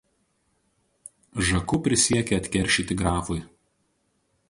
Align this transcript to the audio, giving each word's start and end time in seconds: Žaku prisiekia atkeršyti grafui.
Žaku 1.49 1.77
prisiekia 1.89 2.41
atkeršyti 2.43 3.01
grafui. 3.03 3.41